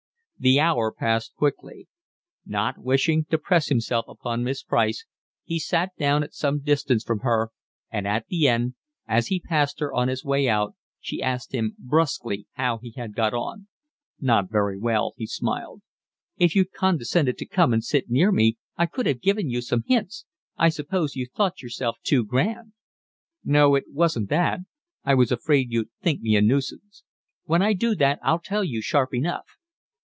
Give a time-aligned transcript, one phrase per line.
[0.43, 1.87] The hour passed quickly.
[2.47, 5.05] Not wishing to press himself upon Miss Price
[5.43, 7.51] he sat down at some distance from her,
[7.91, 8.73] and at the end,
[9.07, 13.13] as he passed her on his way out, she asked him brusquely how he had
[13.13, 13.67] got on.
[14.19, 15.83] "Not very well," he smiled.
[16.37, 19.83] "If you'd condescended to come and sit near me I could have given you some
[19.85, 20.25] hints.
[20.57, 22.73] I suppose you thought yourself too grand."
[23.43, 24.61] "No, it wasn't that.
[25.03, 27.03] I was afraid you'd think me a nuisance."
[27.43, 29.45] "When I do that I'll tell you sharp enough."